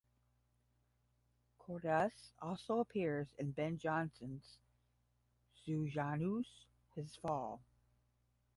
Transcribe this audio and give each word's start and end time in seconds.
Cordus 1.59 2.31
also 2.41 2.79
appears 2.79 3.27
in 3.37 3.51
Ben 3.51 3.77
Jonson's 3.77 4.57
"Sejanus: 5.53 6.47
His 6.95 7.15
Fall". 7.17 7.61